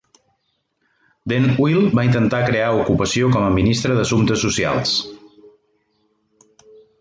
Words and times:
Den 1.33 1.43
Uyl 1.65 1.85
va 1.99 2.05
intentar 2.07 2.39
crear 2.47 2.69
ocupació 2.77 3.29
com 3.37 3.45
a 3.49 3.53
ministre 3.59 3.99
d'assumptes 3.99 4.47
socials. 4.47 4.95